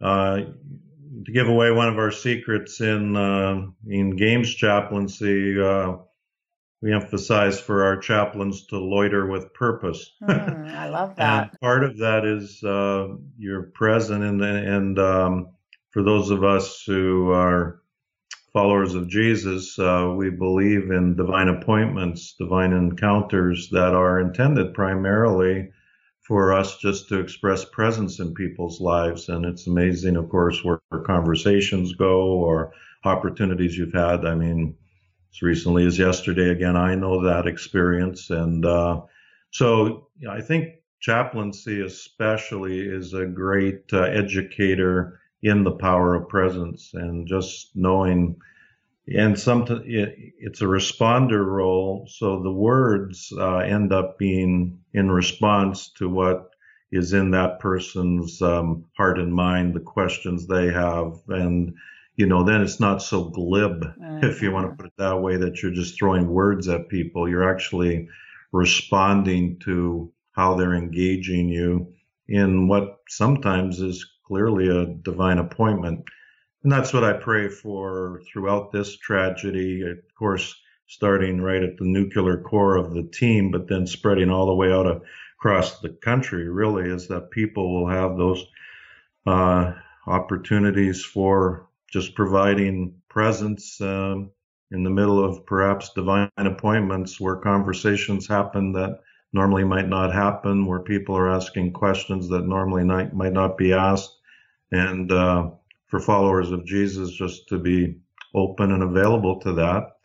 uh, 0.00 0.40
to 1.24 1.32
give 1.32 1.48
away 1.48 1.70
one 1.70 1.88
of 1.88 1.98
our 1.98 2.10
secrets 2.10 2.80
in 2.80 3.16
uh, 3.16 3.66
in 3.86 4.16
games 4.16 4.54
chaplaincy, 4.54 5.60
uh, 5.60 5.96
we 6.80 6.92
emphasize 6.92 7.60
for 7.60 7.84
our 7.84 7.96
chaplains 7.96 8.66
to 8.66 8.78
loiter 8.78 9.26
with 9.26 9.54
purpose. 9.54 10.10
Mm, 10.22 10.74
I 10.74 10.88
love 10.88 11.14
that. 11.16 11.50
and 11.50 11.60
part 11.60 11.84
of 11.84 11.98
that 11.98 12.24
is 12.24 12.62
uh, 12.64 13.08
you're 13.38 13.64
present, 13.74 14.24
and 14.24 14.42
and 14.42 14.98
um, 14.98 15.52
for 15.90 16.02
those 16.02 16.30
of 16.30 16.42
us 16.44 16.82
who 16.86 17.30
are 17.30 17.81
followers 18.52 18.94
of 18.94 19.08
Jesus, 19.08 19.78
uh, 19.78 20.12
we 20.16 20.30
believe 20.30 20.90
in 20.90 21.16
divine 21.16 21.48
appointments, 21.48 22.34
divine 22.38 22.72
encounters 22.72 23.70
that 23.70 23.94
are 23.94 24.20
intended 24.20 24.74
primarily 24.74 25.70
for 26.20 26.52
us 26.52 26.76
just 26.78 27.08
to 27.08 27.18
express 27.18 27.64
presence 27.64 28.20
in 28.20 28.34
people's 28.34 28.80
lives. 28.80 29.28
And 29.28 29.44
it's 29.44 29.66
amazing, 29.66 30.16
of 30.16 30.28
course, 30.28 30.62
where 30.62 30.80
conversations 31.04 31.94
go 31.94 32.22
or 32.26 32.72
opportunities 33.04 33.76
you've 33.76 33.94
had. 33.94 34.24
I 34.24 34.34
mean, 34.34 34.76
as 35.32 35.42
recently 35.42 35.86
as 35.86 35.98
yesterday. 35.98 36.50
Again, 36.50 36.76
I 36.76 36.94
know 36.94 37.22
that 37.24 37.46
experience. 37.46 38.30
And 38.30 38.64
uh, 38.64 39.00
so 39.50 40.08
I 40.30 40.40
think 40.42 40.74
chaplaincy, 41.00 41.80
especially, 41.80 42.80
is 42.80 43.14
a 43.14 43.26
great 43.26 43.84
uh, 43.92 44.02
educator 44.02 45.20
in 45.42 45.64
the 45.64 45.72
power 45.72 46.14
of 46.14 46.28
presence 46.28 46.90
and 46.94 47.26
just 47.26 47.70
knowing. 47.74 48.36
And 49.08 49.38
sometimes 49.38 49.82
it's 49.84 50.60
a 50.60 50.66
responder 50.66 51.44
role, 51.44 52.06
so 52.08 52.42
the 52.42 52.52
words 52.52 53.32
uh, 53.36 53.58
end 53.58 53.92
up 53.92 54.18
being 54.18 54.78
in 54.94 55.10
response 55.10 55.90
to 55.98 56.08
what 56.08 56.50
is 56.92 57.12
in 57.12 57.32
that 57.32 57.58
person's 57.58 58.40
um, 58.42 58.84
heart 58.96 59.18
and 59.18 59.34
mind, 59.34 59.74
the 59.74 59.80
questions 59.80 60.46
they 60.46 60.70
have, 60.70 61.14
and 61.28 61.74
you 62.16 62.26
know, 62.26 62.44
then 62.44 62.60
it's 62.60 62.78
not 62.78 63.02
so 63.02 63.24
glib, 63.24 63.82
mm-hmm. 63.82 64.24
if 64.24 64.42
you 64.42 64.52
want 64.52 64.70
to 64.70 64.76
put 64.76 64.86
it 64.86 64.92
that 64.98 65.20
way, 65.20 65.36
that 65.38 65.62
you're 65.62 65.72
just 65.72 65.98
throwing 65.98 66.28
words 66.28 66.68
at 66.68 66.88
people. 66.88 67.28
You're 67.28 67.50
actually 67.50 68.08
responding 68.52 69.58
to 69.60 70.12
how 70.32 70.54
they're 70.54 70.74
engaging 70.74 71.48
you 71.48 71.94
in 72.28 72.68
what 72.68 72.98
sometimes 73.08 73.80
is 73.80 74.06
clearly 74.32 74.66
a 74.68 74.86
divine 74.86 75.36
appointment. 75.36 76.02
And 76.62 76.72
that's 76.72 76.94
what 76.94 77.04
I 77.04 77.12
pray 77.12 77.50
for 77.50 78.22
throughout 78.32 78.72
this 78.72 78.96
tragedy. 78.96 79.82
Of 79.82 79.98
course, 80.18 80.58
starting 80.86 81.42
right 81.42 81.62
at 81.62 81.76
the 81.76 81.84
nuclear 81.84 82.38
core 82.38 82.76
of 82.76 82.94
the 82.94 83.02
team, 83.02 83.50
but 83.50 83.68
then 83.68 83.86
spreading 83.86 84.30
all 84.30 84.46
the 84.46 84.54
way 84.54 84.72
out 84.72 85.02
across 85.36 85.80
the 85.80 85.90
country, 85.90 86.48
really, 86.48 86.88
is 86.88 87.08
that 87.08 87.30
people 87.30 87.74
will 87.74 87.90
have 87.90 88.16
those 88.16 88.42
uh, 89.26 89.74
opportunities 90.06 91.04
for 91.04 91.68
just 91.92 92.14
providing 92.14 92.94
presence 93.10 93.82
um, 93.82 94.30
in 94.70 94.82
the 94.82 94.88
middle 94.88 95.22
of 95.22 95.44
perhaps 95.44 95.92
divine 95.92 96.30
appointments 96.38 97.20
where 97.20 97.36
conversations 97.36 98.26
happen 98.26 98.72
that 98.72 99.00
normally 99.34 99.64
might 99.64 99.90
not 99.90 100.14
happen, 100.14 100.64
where 100.64 100.80
people 100.80 101.18
are 101.18 101.30
asking 101.30 101.74
questions 101.74 102.30
that 102.30 102.46
normally 102.46 102.84
not, 102.84 103.12
might 103.12 103.34
not 103.34 103.58
be 103.58 103.74
asked. 103.74 104.16
And 104.72 105.12
uh, 105.12 105.50
for 105.86 106.00
followers 106.00 106.50
of 106.50 106.64
Jesus, 106.64 107.12
just 107.12 107.48
to 107.48 107.58
be 107.58 107.98
open 108.34 108.72
and 108.72 108.82
available 108.82 109.38
to 109.40 109.52
that 109.52 109.98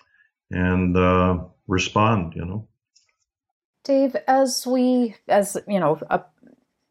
and 0.52 0.96
uh, 0.96 1.40
respond, 1.68 2.34
you 2.36 2.46
know. 2.46 2.68
Dave, 3.84 4.16
as 4.28 4.68
we, 4.68 5.16
as 5.30 5.58
you 5.68 5.80
know, 5.80 6.00
a 6.10 6.22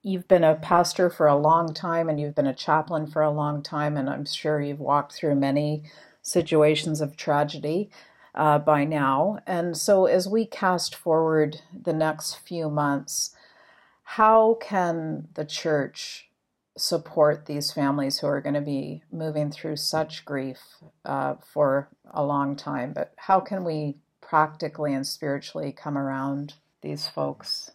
you've 0.02 0.28
been 0.28 0.44
a 0.44 0.54
pastor 0.54 1.10
for 1.10 1.26
a 1.26 1.36
long 1.36 1.74
time 1.74 2.08
and 2.08 2.20
you've 2.20 2.34
been 2.34 2.46
a 2.46 2.54
chaplain 2.54 3.08
for 3.08 3.22
a 3.22 3.30
long 3.30 3.60
time, 3.60 3.96
and 3.96 4.08
I'm 4.08 4.24
sure 4.24 4.60
you've 4.60 4.80
walked 4.80 5.12
through 5.12 5.34
many 5.34 5.82
situations 6.22 7.00
of 7.00 7.16
tragedy 7.16 7.90
uh, 8.34 8.58
by 8.60 8.84
now. 8.84 9.40
And 9.46 9.76
so, 9.76 10.06
as 10.06 10.28
we 10.28 10.46
cast 10.46 10.94
forward 10.94 11.60
the 11.74 11.92
next 11.92 12.36
few 12.36 12.70
months, 12.70 13.34
how 14.04 14.58
can 14.60 15.28
the 15.34 15.44
church 15.44 16.25
support 16.76 17.46
these 17.46 17.72
families 17.72 18.18
who 18.18 18.26
are 18.26 18.40
going 18.40 18.54
to 18.54 18.60
be 18.60 19.02
moving 19.10 19.50
through 19.50 19.76
such 19.76 20.24
grief 20.24 20.58
uh, 21.04 21.34
for 21.52 21.88
a 22.10 22.24
long 22.24 22.56
time? 22.56 22.92
But 22.92 23.12
how 23.16 23.40
can 23.40 23.64
we 23.64 23.96
practically 24.20 24.92
and 24.92 25.06
spiritually 25.06 25.72
come 25.72 25.96
around 25.96 26.54
these 26.82 27.06
folks? 27.08 27.70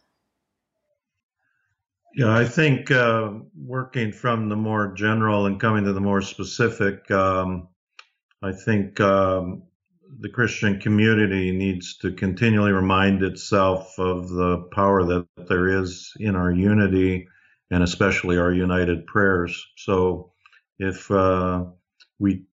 Yeah, 2.14 2.36
I 2.36 2.46
think 2.46 2.92
uh, 2.92 3.32
working 3.56 4.12
from 4.12 4.50
the 4.50 4.56
more 4.56 4.94
general 4.94 5.46
and 5.46 5.60
coming 5.60 5.86
to 5.86 5.94
the 5.94 6.02
more 6.02 6.22
specific, 6.22 7.10
um, 7.10 7.70
I 8.42 8.52
think 8.52 9.00
um, 9.00 9.64
the 10.20 10.28
Christian 10.28 10.80
community 10.80 11.52
needs 11.52 11.96
to 11.98 12.12
continually 12.12 12.74
remind 12.74 13.24
itself 13.24 13.98
of 13.98 14.28
the 14.30 14.58
power 14.74 15.06
that 15.06 15.26
there 15.48 15.68
is 15.82 16.12
in 16.20 16.36
our 16.36 16.52
unity 16.52 17.30
and 17.72 17.84
especially 17.84 18.38
our 18.38 18.52
united 18.52 19.08
prayers. 19.08 19.66
So 19.78 20.34
if 20.78 21.10
uh, 21.10 21.66
we 22.20 22.46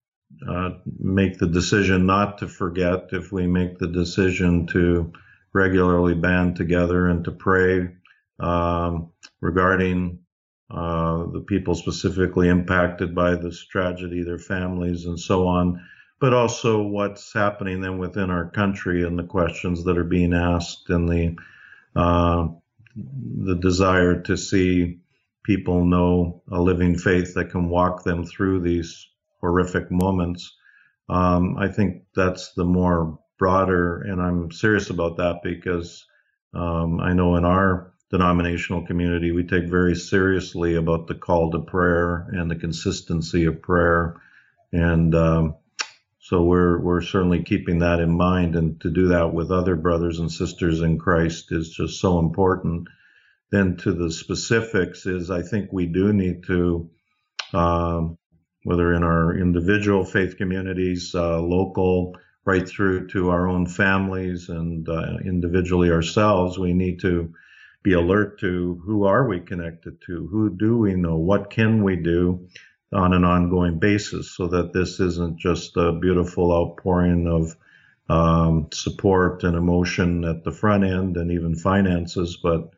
uh, 0.48 0.70
make 0.98 1.38
the 1.38 1.48
decision 1.48 2.06
not 2.06 2.38
to 2.38 2.48
forget, 2.48 3.08
if 3.12 3.32
we 3.32 3.46
make 3.46 3.78
the 3.78 3.88
decision 3.88 4.66
to 4.68 5.12
regularly 5.52 6.14
band 6.14 6.56
together 6.56 7.08
and 7.08 7.25
to 7.25 7.32
pray 7.32 7.88
um, 8.38 9.10
regarding 9.40 10.20
uh, 10.70 11.25
the 11.32 11.40
people 11.40 11.75
specifically 11.75 12.48
impacted 12.48 13.14
by 13.14 13.34
this 13.34 13.64
tragedy, 13.66 14.22
their 14.22 14.38
families, 14.38 15.06
and 15.06 15.18
so 15.18 15.46
on, 15.48 15.82
but 16.20 16.34
also 16.34 16.82
what's 16.82 17.32
happening 17.32 17.80
then 17.80 17.98
within 17.98 18.30
our 18.30 18.50
country 18.50 19.04
and 19.04 19.18
the 19.18 19.25
questions 19.25 19.84
that 19.84 19.96
are 19.96 20.04
being 20.04 20.34
asked 20.34 20.90
and 20.90 21.08
the 21.08 21.37
uh, 21.96 22.48
the 22.94 23.54
desire 23.54 24.20
to 24.20 24.37
see 24.37 24.98
people 25.49 25.83
know 25.83 26.43
a 26.52 26.61
living 26.61 26.95
faith 26.99 27.33
that 27.33 27.50
can 27.50 27.71
walk 27.71 28.05
them 28.05 28.23
through 28.23 28.61
these 28.61 29.09
horrific 29.40 29.90
moments. 29.90 30.55
Um, 31.09 31.57
I 31.57 31.69
think 31.69 32.02
that's 32.14 32.52
the 32.52 32.67
more 32.67 33.19
broader, 33.38 34.02
and 34.02 34.21
I'm 34.21 34.52
serious 34.52 34.90
about 34.90 35.17
that 35.17 35.37
because 35.43 36.05
um, 36.52 37.00
I 37.00 37.14
know 37.14 37.37
in 37.37 37.47
our 37.47 37.95
denominational 38.11 38.87
community 38.87 39.33
we 39.33 39.43
take 39.43 39.71
very 39.71 39.95
seriously 39.95 40.75
about 40.75 41.07
the 41.07 41.14
call 41.14 41.50
to 41.52 41.61
prayer 41.61 42.28
and 42.31 42.50
the 42.50 42.57
consistency 42.57 43.47
of 43.47 43.62
prayer, 43.62 44.21
and 44.71 45.14
um, 45.14 45.55
so 46.19 46.43
we're 46.43 46.78
we're 46.78 47.00
certainly 47.00 47.43
keeping 47.43 47.78
that 47.78 48.00
in 48.00 48.11
mind, 48.11 48.55
and 48.55 48.78
to 48.83 48.90
do 48.90 49.09
that 49.09 49.33
with 49.33 49.50
other 49.50 49.76
brothers 49.76 50.19
and 50.19 50.31
sisters 50.31 50.83
in 50.83 50.99
Christ 50.99 51.52
is 51.52 51.71
just 51.71 52.02
so 52.02 52.19
important. 52.19 52.88
Then 53.50 53.76
to 53.78 53.93
the 53.93 54.11
specifics 54.11 55.07
is 55.07 55.31
I 55.31 55.43
think 55.43 55.73
we 55.73 55.87
do 55.87 56.12
need 56.12 56.45
to 56.45 56.90
um, 57.52 58.19
whether 58.64 58.93
in 58.93 59.02
our 59.02 59.37
individual 59.37 60.05
faith 60.05 60.37
communities, 60.37 61.14
uh, 61.14 61.40
local, 61.40 62.14
right 62.45 62.69
through 62.69 63.09
to 63.09 63.31
our 63.31 63.49
own 63.49 63.67
families 63.67 64.49
and 64.49 64.88
uh, 64.88 65.17
individually 65.25 65.90
ourselves, 65.90 66.59
we 66.59 66.73
need 66.73 67.00
to 67.00 67.33
be 67.83 67.93
alert 67.93 68.40
to 68.40 68.81
who 68.85 69.05
are 69.05 69.26
we 69.28 69.40
connected 69.40 70.00
to, 70.07 70.26
who 70.31 70.50
do 70.50 70.76
we 70.76 70.95
know, 70.95 71.17
what 71.17 71.50
can 71.50 71.83
we 71.83 71.97
do 71.97 72.49
on 72.93 73.12
an 73.12 73.25
ongoing 73.25 73.78
basis, 73.78 74.35
so 74.35 74.49
that 74.49 74.73
this 74.73 74.99
isn't 74.99 75.38
just 75.38 75.76
a 75.76 75.93
beautiful 75.93 76.52
outpouring 76.52 77.26
of 77.26 77.55
um, 78.11 78.69
support 78.73 79.45
and 79.45 79.57
emotion 79.57 80.25
at 80.25 80.43
the 80.43 80.52
front 80.52 80.85
end 80.85 81.17
and 81.17 81.31
even 81.31 81.55
finances, 81.55 82.38
but 82.43 82.71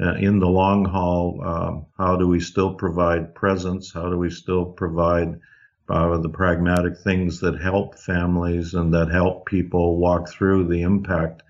uh, 0.00 0.14
in 0.14 0.40
the 0.40 0.48
long 0.48 0.84
haul, 0.84 1.40
um, 1.44 1.86
how 1.96 2.16
do 2.16 2.26
we 2.26 2.40
still 2.40 2.74
provide 2.74 3.34
presence? 3.34 3.92
How 3.92 4.10
do 4.10 4.18
we 4.18 4.30
still 4.30 4.66
provide 4.66 5.40
uh, 5.88 6.18
the 6.18 6.28
pragmatic 6.28 6.98
things 6.98 7.40
that 7.40 7.60
help 7.60 7.98
families 7.98 8.74
and 8.74 8.92
that 8.94 9.10
help 9.10 9.46
people 9.46 9.98
walk 9.98 10.28
through 10.28 10.68
the 10.68 10.82
impact? 10.82 11.42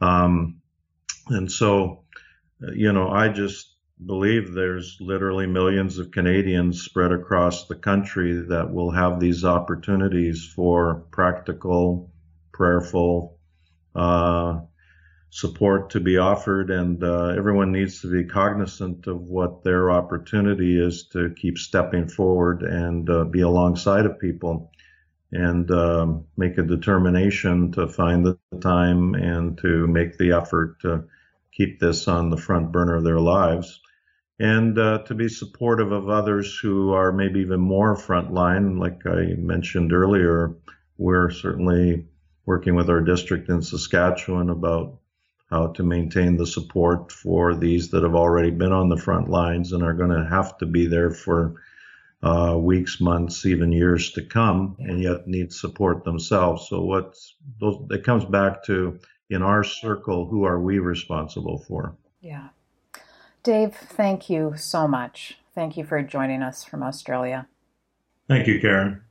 Um, 0.00 0.60
and 1.28 1.50
so, 1.50 2.04
you 2.74 2.92
know, 2.92 3.10
I 3.10 3.28
just 3.28 3.76
believe 4.04 4.52
there's 4.52 4.96
literally 5.00 5.46
millions 5.46 5.98
of 5.98 6.10
Canadians 6.10 6.82
spread 6.82 7.12
across 7.12 7.66
the 7.66 7.76
country 7.76 8.46
that 8.48 8.72
will 8.72 8.90
have 8.90 9.20
these 9.20 9.44
opportunities 9.44 10.50
for 10.56 11.04
practical, 11.10 12.10
prayerful, 12.52 13.38
uh, 13.94 14.60
support 15.34 15.88
to 15.88 15.98
be 15.98 16.18
offered, 16.18 16.70
and 16.70 17.02
uh, 17.02 17.28
everyone 17.28 17.72
needs 17.72 18.02
to 18.02 18.12
be 18.12 18.28
cognizant 18.28 19.06
of 19.06 19.22
what 19.22 19.64
their 19.64 19.90
opportunity 19.90 20.78
is 20.78 21.04
to 21.04 21.34
keep 21.34 21.56
stepping 21.56 22.06
forward 22.06 22.62
and 22.62 23.08
uh, 23.08 23.24
be 23.24 23.40
alongside 23.40 24.04
of 24.04 24.18
people 24.18 24.70
and 25.32 25.70
um, 25.70 26.26
make 26.36 26.58
a 26.58 26.62
determination 26.62 27.72
to 27.72 27.88
find 27.88 28.26
the 28.26 28.38
time 28.60 29.14
and 29.14 29.56
to 29.56 29.86
make 29.86 30.18
the 30.18 30.32
effort 30.32 30.78
to 30.82 31.02
keep 31.50 31.80
this 31.80 32.08
on 32.08 32.28
the 32.28 32.36
front 32.36 32.70
burner 32.70 32.96
of 32.96 33.04
their 33.04 33.20
lives 33.20 33.80
and 34.38 34.78
uh, 34.78 34.98
to 35.04 35.14
be 35.14 35.30
supportive 35.30 35.92
of 35.92 36.10
others 36.10 36.58
who 36.58 36.92
are 36.92 37.10
maybe 37.10 37.40
even 37.40 37.60
more 37.60 37.96
frontline. 37.96 38.78
Like 38.78 39.06
I 39.06 39.34
mentioned 39.38 39.94
earlier, 39.94 40.54
we're 40.98 41.30
certainly 41.30 42.04
working 42.44 42.74
with 42.74 42.90
our 42.90 43.00
district 43.00 43.48
in 43.48 43.62
Saskatchewan 43.62 44.50
about 44.50 44.98
how 45.52 45.66
to 45.66 45.82
maintain 45.82 46.36
the 46.36 46.46
support 46.46 47.12
for 47.12 47.54
these 47.54 47.90
that 47.90 48.02
have 48.02 48.14
already 48.14 48.50
been 48.50 48.72
on 48.72 48.88
the 48.88 48.96
front 48.96 49.28
lines 49.28 49.72
and 49.72 49.82
are 49.82 49.92
going 49.92 50.10
to 50.10 50.26
have 50.28 50.56
to 50.56 50.64
be 50.64 50.86
there 50.86 51.10
for 51.10 51.62
uh, 52.22 52.56
weeks, 52.58 53.00
months, 53.00 53.44
even 53.44 53.70
years 53.70 54.12
to 54.12 54.24
come, 54.24 54.74
and 54.78 55.02
yet 55.02 55.26
need 55.26 55.52
support 55.52 56.04
themselves. 56.04 56.68
So 56.68 56.80
what's 56.80 57.34
those? 57.60 57.86
It 57.90 58.02
comes 58.02 58.24
back 58.24 58.64
to 58.64 58.98
in 59.28 59.42
our 59.42 59.62
circle, 59.62 60.26
who 60.26 60.44
are 60.44 60.60
we 60.60 60.78
responsible 60.78 61.58
for? 61.58 61.96
Yeah, 62.20 62.48
Dave, 63.42 63.74
thank 63.74 64.30
you 64.30 64.54
so 64.56 64.88
much. 64.88 65.38
Thank 65.54 65.76
you 65.76 65.84
for 65.84 66.00
joining 66.02 66.42
us 66.42 66.64
from 66.64 66.82
Australia. 66.82 67.46
Thank 68.26 68.46
you, 68.46 68.58
Karen. 68.58 69.02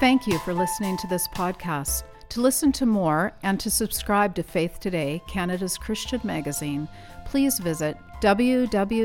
Thank 0.00 0.26
you 0.26 0.38
for 0.38 0.54
listening 0.54 0.96
to 0.98 1.06
this 1.06 1.28
podcast. 1.28 2.04
To 2.34 2.40
listen 2.40 2.72
to 2.72 2.84
more 2.84 3.32
and 3.44 3.60
to 3.60 3.70
subscribe 3.70 4.34
to 4.34 4.42
Faith 4.42 4.80
Today, 4.80 5.22
Canada's 5.28 5.78
Christian 5.78 6.20
magazine, 6.24 6.88
please 7.24 7.60
visit 7.60 7.96
www.theefc.ca 8.20 8.96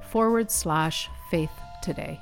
forward 0.00 0.50
slash 0.50 1.10
faith 1.30 1.50
today. 1.82 2.18